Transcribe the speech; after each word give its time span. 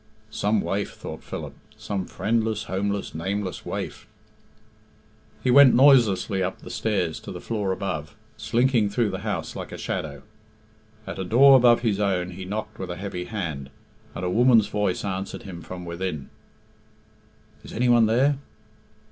"Some 0.31 0.61
waif," 0.61 0.93
thought 0.95 1.21
Philip; 1.21 1.53
"some 1.77 2.05
friendless, 2.07 2.63
homeless, 2.63 3.13
nameless 3.13 3.67
waif." 3.67 4.07
He 5.43 5.51
went 5.51 5.75
noiselessly 5.75 6.41
up 6.41 6.57
the 6.57 6.71
stairs 6.71 7.19
to 7.19 7.31
the 7.31 7.39
floor 7.39 7.71
above, 7.71 8.15
slinking 8.35 8.89
through 8.89 9.11
the 9.11 9.19
house 9.19 9.55
like 9.55 9.71
a 9.71 9.77
shadow. 9.77 10.23
At 11.05 11.19
a 11.19 11.23
door 11.23 11.55
above 11.55 11.81
his 11.81 11.99
own 11.99 12.31
he 12.31 12.45
knocked 12.45 12.79
with 12.79 12.89
a 12.89 12.95
heavy 12.95 13.25
hand, 13.25 13.69
and 14.15 14.25
a 14.25 14.29
woman's 14.31 14.69
voice 14.69 15.05
answered 15.05 15.43
him 15.43 15.61
from 15.61 15.85
within 15.85 16.31
"Is 17.63 17.71
any 17.71 17.87
one 17.87 18.07
there?" 18.07 18.39